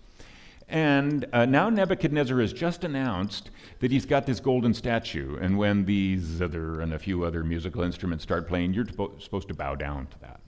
[0.67, 5.37] And uh, now Nebuchadnezzar has just announced that he's got this golden statue.
[5.39, 8.85] And when these other and a few other musical instruments start playing, you're
[9.19, 10.40] supposed to bow down to that.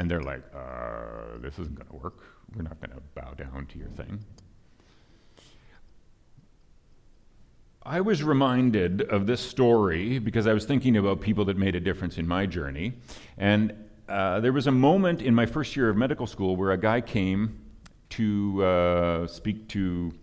[0.00, 2.20] And they're like, uh, this isn't going to work.
[2.56, 4.24] We're not going to bow down to your thing.
[7.82, 11.80] I was reminded of this story because I was thinking about people that made a
[11.80, 12.94] difference in my journey.
[13.36, 13.74] And
[14.08, 17.02] uh, there was a moment in my first year of medical school where a guy
[17.02, 17.60] came
[18.08, 20.14] to uh, speak to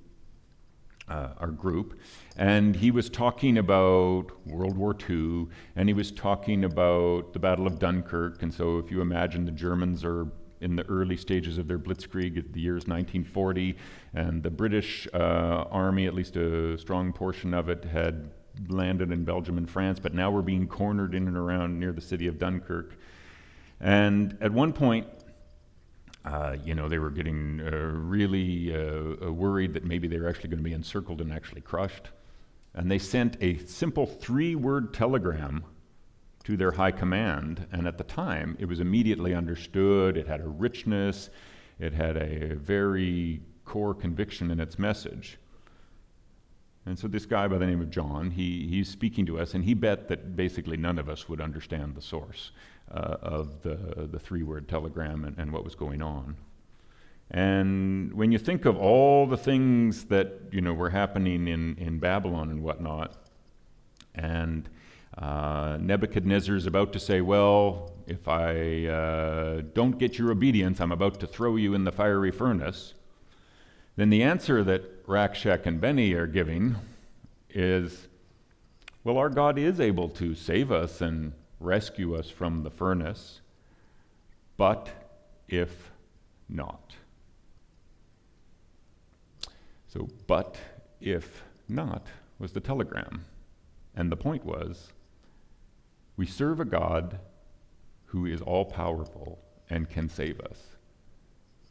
[1.07, 1.99] uh, our group,
[2.35, 7.65] and he was talking about World War II, and he was talking about the Battle
[7.65, 8.43] of Dunkirk.
[8.43, 10.27] And so, if you imagine the Germans are
[10.59, 13.77] in the early stages of their blitzkrieg the years 1940,
[14.13, 18.31] and the British uh, army, at least a strong portion of it, had
[18.69, 22.01] landed in Belgium and France, but now we're being cornered in and around near the
[22.01, 22.97] city of Dunkirk.
[23.79, 25.07] And at one point,
[26.27, 30.27] uh, you know, they were getting uh, really uh, uh worried that maybe they were
[30.27, 32.09] actually going to be encircled and actually crushed.
[32.73, 35.63] And they sent a simple three word telegram
[36.43, 37.65] to their high command.
[37.71, 40.17] And at the time, it was immediately understood.
[40.17, 41.29] It had a richness,
[41.79, 45.37] it had a very core conviction in its message.
[46.85, 49.65] And so this guy by the name of John, he, he's speaking to us, and
[49.65, 52.51] he bet that basically none of us would understand the source
[52.91, 56.37] uh, of the, the three-word telegram and, and what was going on.
[57.29, 61.99] And when you think of all the things that you know were happening in, in
[61.99, 63.15] Babylon and whatnot,
[64.15, 64.69] and
[65.17, 70.91] uh, Nebuchadnezzar is about to say, Well, if I uh, don't get your obedience, I'm
[70.91, 72.93] about to throw you in the fiery furnace.
[73.95, 76.75] Then the answer that Rack Shack and Benny are giving
[77.49, 78.07] is,
[79.03, 83.41] Well, our God is able to save us and rescue us from the furnace,
[84.57, 84.89] but
[85.47, 85.91] if
[86.49, 86.95] not.
[89.87, 90.57] So, but
[91.01, 92.07] if not
[92.39, 93.25] was the telegram.
[93.95, 94.93] And the point was,
[96.15, 97.19] we serve a God
[98.05, 99.39] who is all powerful
[99.69, 100.59] and can save us.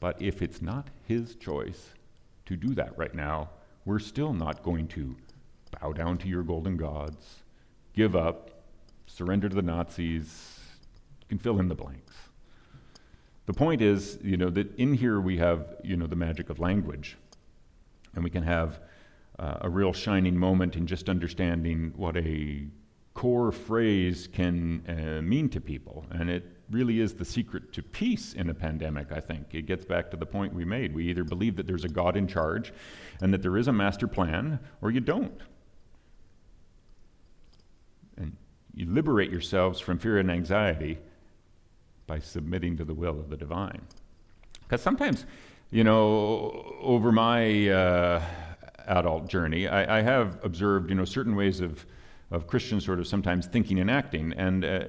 [0.00, 1.90] But if it's not his choice
[2.46, 3.50] to do that right now,
[3.84, 5.16] we're still not going to
[5.80, 7.42] bow down to your golden gods,
[7.94, 8.55] give up,
[9.06, 10.60] surrender to the Nazis.
[11.22, 12.14] You can fill in the blanks.
[13.46, 16.58] The point is, you know, that in here we have, you know, the magic of
[16.58, 17.16] language.
[18.14, 18.80] And we can have
[19.38, 22.66] uh, a real shining moment in just understanding what a
[23.14, 26.04] core phrase can uh, mean to people.
[26.10, 29.54] And it really is the secret to peace in a pandemic, I think.
[29.54, 30.94] It gets back to the point we made.
[30.94, 32.72] We either believe that there's a God in charge
[33.22, 35.40] and that there is a master plan, or you don't.
[38.16, 38.36] And
[38.76, 40.98] you liberate yourselves from fear and anxiety
[42.06, 43.80] by submitting to the will of the divine.
[44.62, 45.26] Because sometimes,
[45.72, 48.22] you know, over my uh,
[48.86, 51.84] adult journey, I, I have observed, you know, certain ways of
[52.30, 54.32] of Christians sort of sometimes thinking and acting.
[54.32, 54.84] And, uh,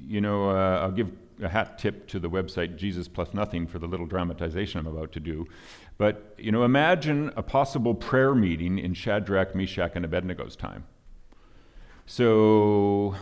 [0.00, 1.12] you know, uh, I'll give
[1.42, 5.12] a hat tip to the website Jesus Plus Nothing for the little dramatization I'm about
[5.12, 5.46] to do.
[5.98, 10.84] But, you know, imagine a possible prayer meeting in Shadrach, Meshach, and Abednego's time.
[12.06, 13.14] So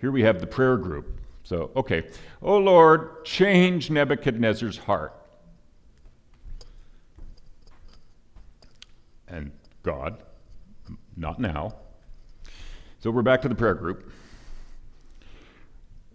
[0.00, 1.20] here we have the prayer group.
[1.44, 2.08] So, okay,
[2.42, 5.14] oh Lord, change Nebuchadnezzar's heart.
[9.28, 10.22] And God,
[11.16, 11.76] not now.
[12.98, 14.12] So we're back to the prayer group.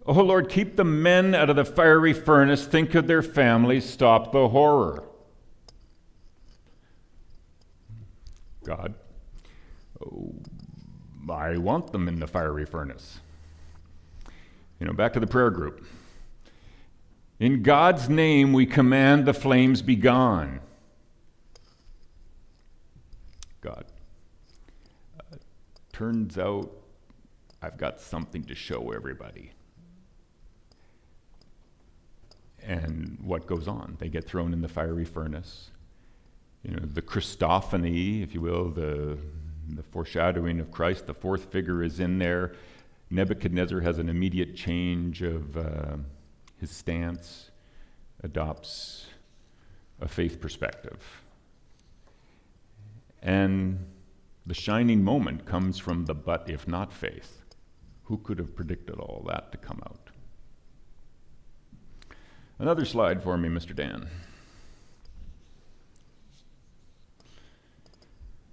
[0.04, 2.64] Oh Lord, keep the men out of the fiery furnace.
[2.66, 3.88] Think of their families.
[3.88, 5.02] Stop the horror.
[8.64, 8.94] God,
[11.30, 13.20] I want them in the fiery furnace.
[14.78, 15.84] You know, back to the prayer group.
[17.38, 20.60] In God's name, we command the flames be gone.
[23.60, 23.84] God,
[25.18, 25.36] uh,
[25.92, 26.70] Turns out
[27.60, 29.50] I've got something to show everybody.
[32.62, 33.96] And what goes on?
[33.98, 35.70] They get thrown in the fiery furnace.
[36.62, 39.18] You know, the Christophany, if you will, the,
[39.68, 42.52] the foreshadowing of Christ, the fourth figure is in there.
[43.10, 45.96] Nebuchadnezzar has an immediate change of uh,
[46.58, 47.50] his stance,
[48.22, 49.06] adopts
[50.00, 51.22] a faith perspective.
[53.22, 53.86] And
[54.44, 57.42] the shining moment comes from the but if not faith.
[58.04, 60.10] Who could have predicted all that to come out?
[62.58, 63.74] Another slide for me, Mr.
[63.74, 64.08] Dan.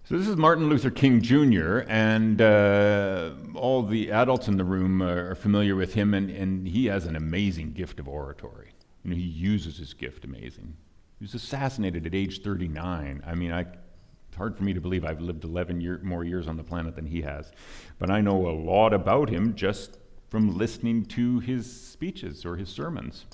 [0.06, 5.01] So, this is Martin Luther King Jr., and uh, all the adults in the room
[5.01, 8.74] are familiar with him, and, and he has an amazing gift of oratory.
[9.06, 10.76] You know, he uses his gift amazing.
[11.20, 13.24] He was assassinated at age 39.
[13.26, 16.49] I mean, I it's hard for me to believe I've lived 11 year, more years
[16.49, 17.54] on the planet than he has.
[17.97, 22.68] But I know a lot about him just from listening to his speeches or his
[22.68, 23.26] sermons.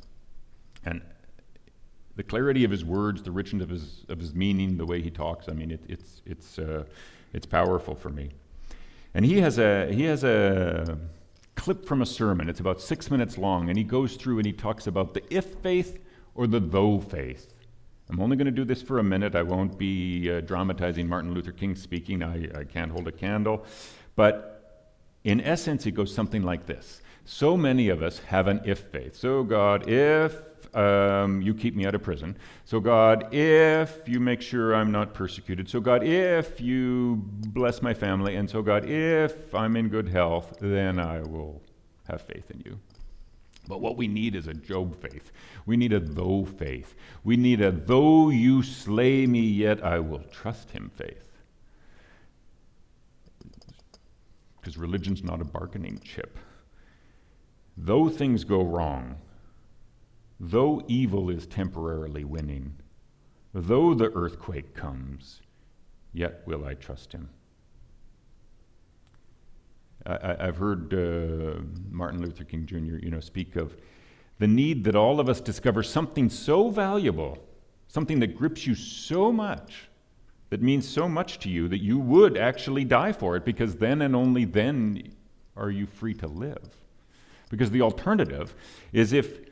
[0.85, 1.01] And
[2.19, 5.09] the clarity of his words, the richness of his, of his meaning, the way he
[5.09, 6.83] talks, I mean, it, it's, it's, uh,
[7.31, 8.31] it's powerful for me.
[9.13, 10.97] And he has, a, he has a
[11.55, 12.49] clip from a sermon.
[12.49, 15.45] It's about six minutes long, and he goes through and he talks about the if
[15.63, 16.03] faith
[16.35, 17.53] or the though faith.
[18.09, 19.33] I'm only going to do this for a minute.
[19.33, 22.21] I won't be uh, dramatizing Martin Luther King speaking.
[22.21, 23.63] I, I can't hold a candle.
[24.17, 24.91] But
[25.23, 27.01] in essence, it goes something like this.
[27.23, 29.15] So many of us have an if faith.
[29.15, 32.37] So, God, if um, you keep me out of prison.
[32.65, 35.69] So, God, if you make sure I'm not persecuted.
[35.69, 38.35] So, God, if you bless my family.
[38.35, 41.61] And so, God, if I'm in good health, then I will
[42.07, 42.79] have faith in you.
[43.67, 45.31] But what we need is a Job faith.
[45.65, 46.95] We need a though faith.
[47.23, 51.23] We need a though you slay me, yet I will trust him faith.
[54.59, 56.37] Because religion's not a bargaining chip.
[57.77, 59.17] Though things go wrong,
[60.39, 62.75] though evil is temporarily winning,
[63.53, 65.41] though the earthquake comes,
[66.13, 67.29] yet will I trust him.
[70.05, 71.61] I, have heard uh,
[71.91, 72.97] Martin Luther King Jr.
[72.97, 73.75] You know speak of
[74.39, 77.37] the need that all of us discover something so valuable,
[77.89, 79.89] something that grips you so much,
[80.49, 84.01] that means so much to you that you would actually die for it, because then
[84.01, 85.13] and only then
[85.55, 86.69] are you free to live.
[87.49, 88.55] Because the alternative
[88.93, 89.48] is if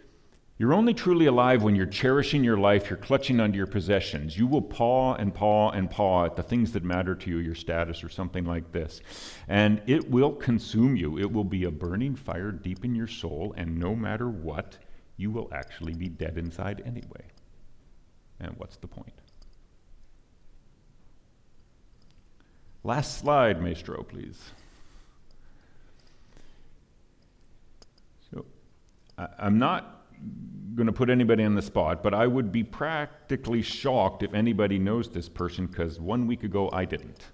[0.59, 4.37] you're only truly alive when you're cherishing your life, you're clutching onto your possessions.
[4.37, 7.53] You will paw and paw and paw at the things that matter to you, your
[7.53, 9.01] status, or something like this.
[9.47, 11.19] And it will consume you.
[11.19, 14.79] It will be a burning fire deep in your soul, and no matter what,
[15.15, 17.25] you will actually be dead inside anyway.
[18.39, 19.13] And what's the point?
[22.83, 24.39] Last slide, Maestro, please.
[28.31, 28.45] So,
[29.19, 29.96] I, I'm not
[30.75, 34.77] going to put anybody on the spot, but I would be practically shocked if anybody
[34.77, 37.25] knows this person because one week ago I didn't.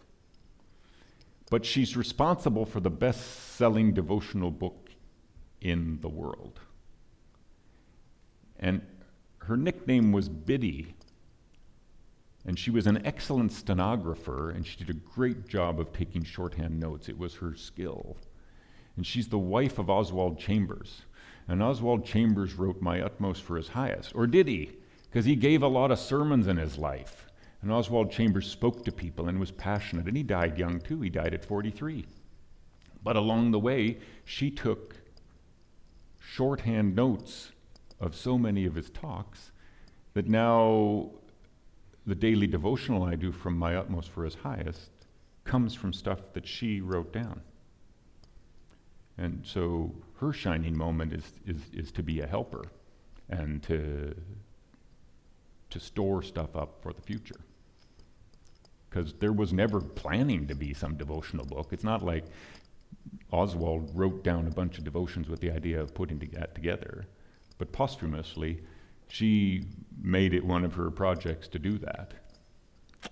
[1.49, 4.89] But she's responsible for the best selling devotional book
[5.61, 6.61] in the world.
[8.59, 8.81] And
[9.39, 10.95] her nickname was Biddy.
[12.45, 16.79] And she was an excellent stenographer, and she did a great job of taking shorthand
[16.79, 17.07] notes.
[17.07, 18.17] It was her skill.
[18.95, 21.03] And she's the wife of Oswald Chambers.
[21.47, 24.13] And Oswald Chambers wrote My Utmost for His Highest.
[24.15, 24.71] Or did he?
[25.09, 27.27] Because he gave a lot of sermons in his life.
[27.61, 30.07] And Oswald Chambers spoke to people and was passionate.
[30.07, 31.01] And he died young too.
[31.01, 32.05] He died at 43.
[33.03, 34.95] But along the way, she took
[36.19, 37.51] shorthand notes
[37.99, 39.51] of so many of his talks
[40.13, 41.11] that now
[42.05, 44.89] the daily devotional I do from My Utmost for His Highest
[45.43, 47.41] comes from stuff that she wrote down.
[49.17, 52.63] And so her shining moment is, is, is to be a helper
[53.29, 54.15] and to,
[55.69, 57.39] to store stuff up for the future.
[58.89, 61.69] Because there was never planning to be some devotional book.
[61.71, 62.25] It's not like
[63.31, 67.07] Oswald wrote down a bunch of devotions with the idea of putting that together.
[67.57, 68.61] But posthumously,
[69.07, 69.65] she
[70.01, 72.13] made it one of her projects to do that.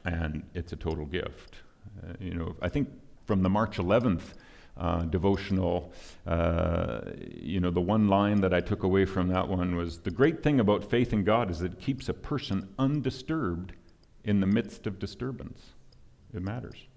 [0.06, 1.56] And it's a total gift.
[2.02, 2.90] Uh, you know, I think
[3.26, 4.34] from the March 11th
[4.78, 5.92] uh, devotional.
[6.26, 10.12] Uh, you know, the one line that I took away from that one was the
[10.12, 13.74] great thing about faith in God is it keeps a person undisturbed
[14.24, 15.72] in the midst of disturbance.
[16.34, 16.88] It matters.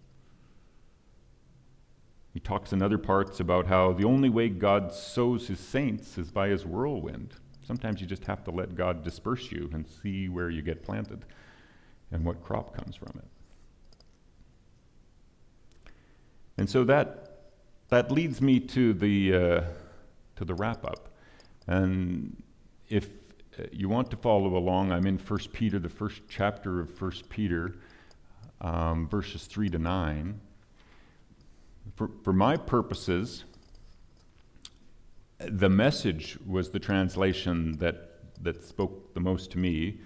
[2.33, 6.33] He talks in other parts about how the only way God sows his saints is
[6.33, 7.35] by his whirlwind.
[7.65, 11.25] Sometimes you just have to let God disperse you and see where you get planted
[12.11, 13.25] and what crop comes from it.
[16.59, 17.34] And so that
[17.89, 19.61] that leads me to the, uh,
[20.37, 21.09] to the wrap up.
[21.67, 22.43] And
[22.89, 23.09] if
[23.59, 27.13] uh, you want to follow along, I'm in 1 Peter, the first chapter of 1
[27.29, 27.77] Peter,
[28.61, 30.41] um, verses 3 to 9.
[31.97, 33.45] For, for my purposes,
[35.39, 40.01] the message was the translation that, that spoke the most to me,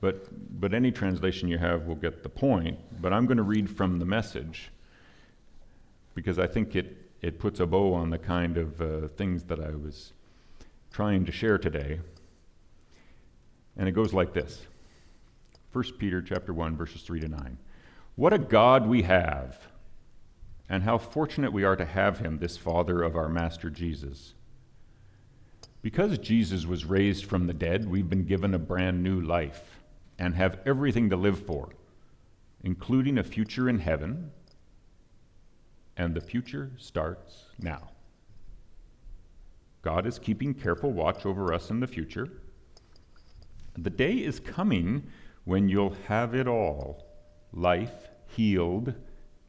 [0.00, 0.26] but,
[0.60, 2.78] but any translation you have will get the point.
[3.00, 4.70] But I'm going to read from the message
[6.14, 9.60] because I think it, it puts a bow on the kind of uh, things that
[9.60, 10.12] I was
[10.90, 12.00] trying to share today.
[13.76, 14.66] And it goes like this
[15.72, 17.58] 1 Peter chapter 1 verses 3 to 9.
[18.16, 19.68] What a God we have,
[20.68, 24.34] and how fortunate we are to have him, this Father of our Master Jesus.
[25.80, 29.80] Because Jesus was raised from the dead, we've been given a brand new life
[30.18, 31.70] and have everything to live for,
[32.62, 34.30] including a future in heaven
[35.96, 37.90] and the future starts now.
[39.82, 42.28] God is keeping careful watch over us in the future.
[43.76, 45.08] The day is coming
[45.44, 47.04] when you'll have it all
[47.52, 48.94] life, healed,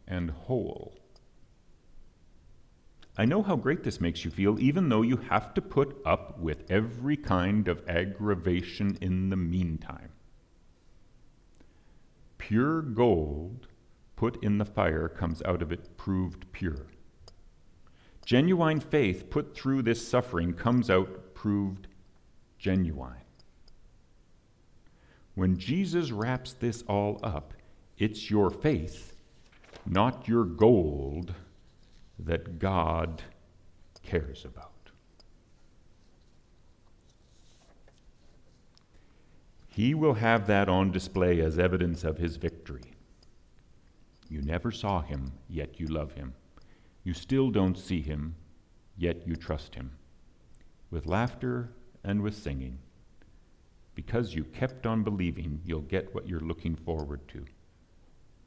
[0.07, 0.97] and whole.
[3.15, 6.39] I know how great this makes you feel, even though you have to put up
[6.39, 10.09] with every kind of aggravation in the meantime.
[12.39, 13.67] Pure gold
[14.16, 16.88] put in the fire comes out of it proved pure.
[18.26, 21.88] Genuine faith put through this suffering comes out proved
[22.57, 23.18] genuine.
[25.36, 27.53] When Jesus wraps this all up,
[27.97, 29.16] it's your faith,
[29.86, 31.34] not your gold,
[32.20, 33.24] that God
[34.03, 34.70] cares about.
[39.68, 42.92] He will have that on display as evidence of his victory.
[44.34, 46.34] You never saw him, yet you love him.
[47.03, 48.34] You still don't see him,
[48.97, 49.91] yet you trust him.
[50.89, 51.69] With laughter
[52.03, 52.79] and with singing.
[53.93, 57.45] Because you kept on believing, you'll get what you're looking forward to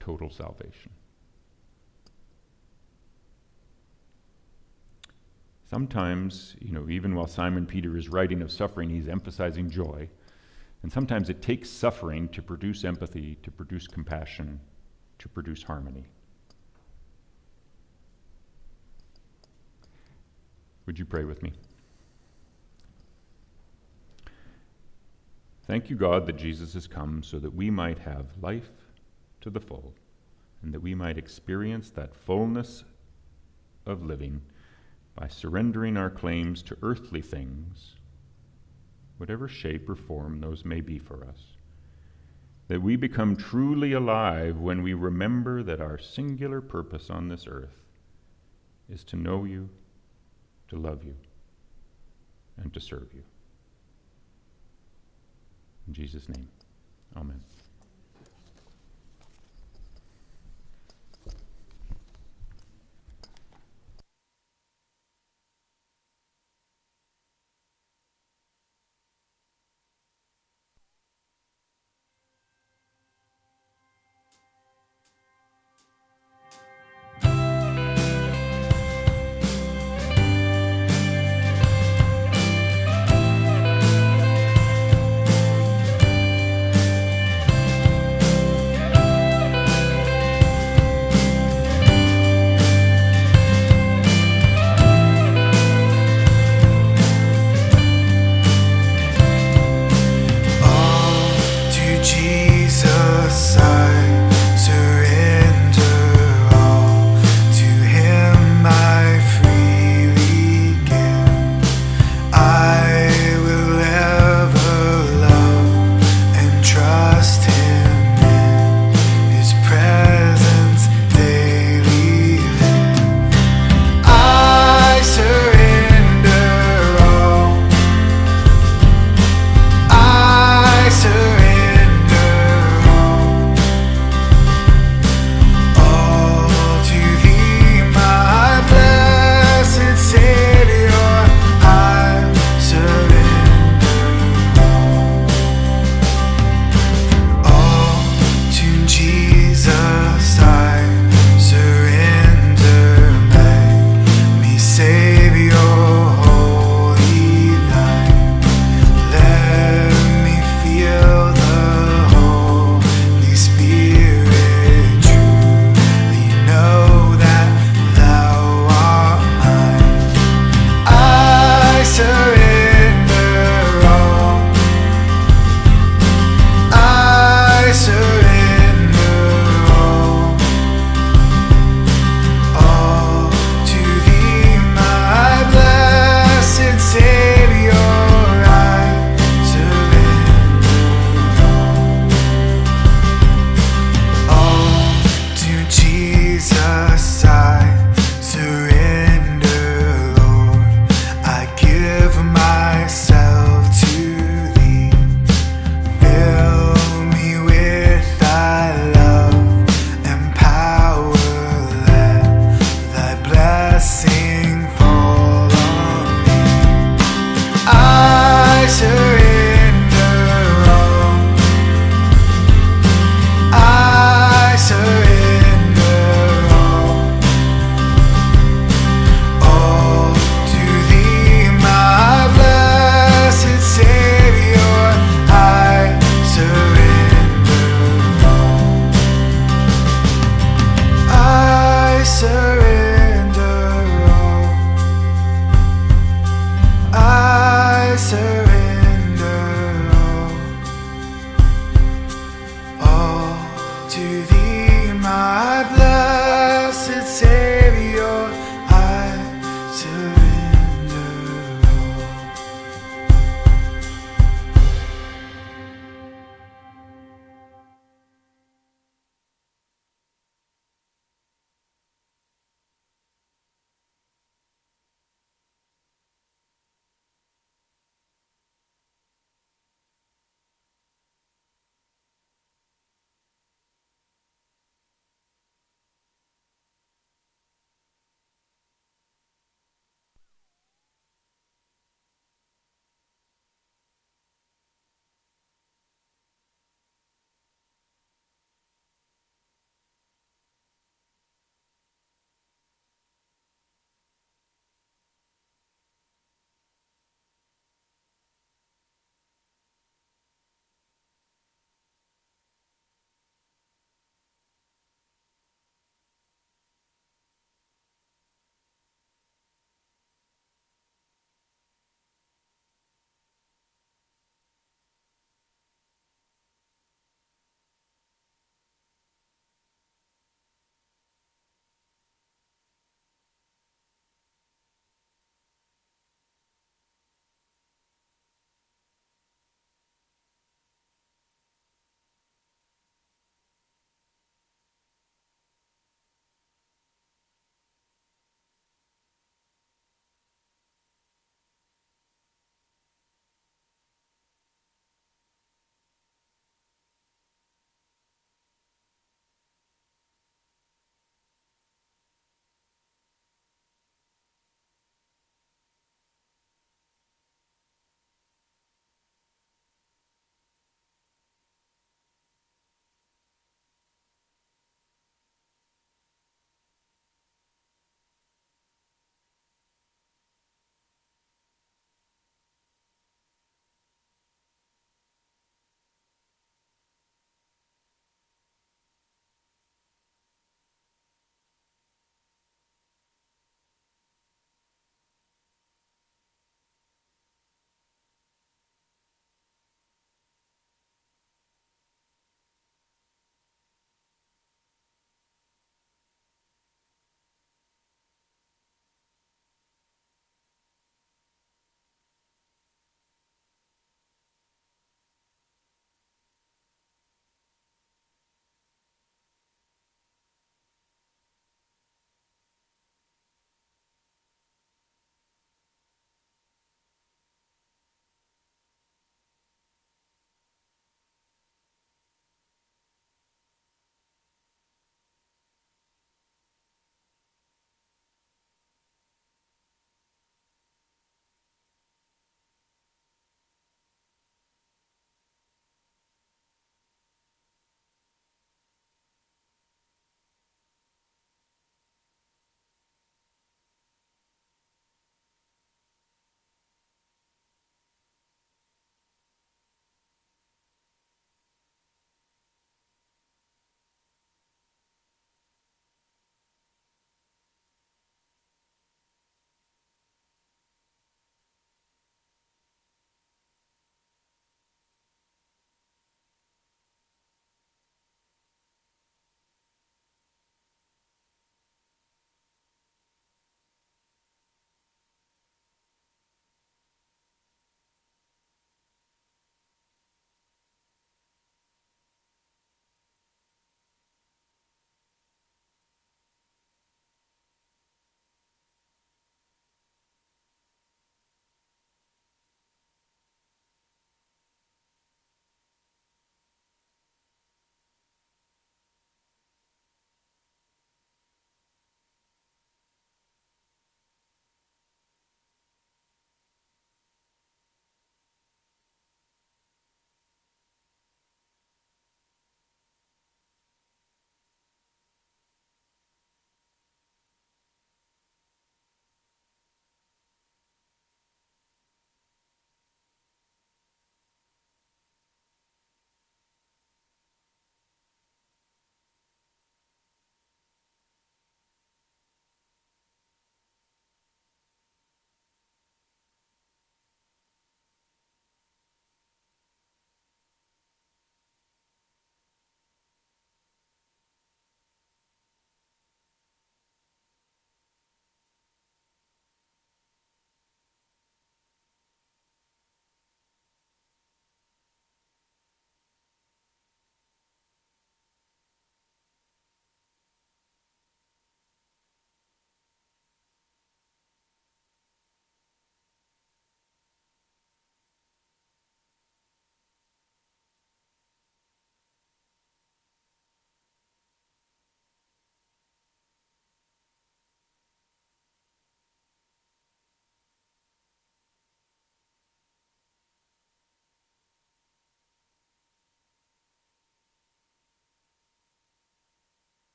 [0.00, 0.90] total salvation.
[5.68, 10.08] Sometimes, you know, even while Simon Peter is writing of suffering, he's emphasizing joy.
[10.82, 14.60] And sometimes it takes suffering to produce empathy, to produce compassion,
[15.18, 16.04] to produce harmony.
[20.86, 21.52] Would you pray with me?
[25.66, 28.70] Thank you, God, that Jesus has come so that we might have life
[29.40, 29.94] to the full
[30.62, 32.84] and that we might experience that fullness
[33.86, 34.42] of living
[35.14, 37.94] by surrendering our claims to earthly things,
[39.16, 41.53] whatever shape or form those may be for us.
[42.68, 47.82] That we become truly alive when we remember that our singular purpose on this earth
[48.88, 49.68] is to know you,
[50.68, 51.16] to love you,
[52.56, 53.22] and to serve you.
[55.86, 56.48] In Jesus' name,
[57.16, 57.40] amen.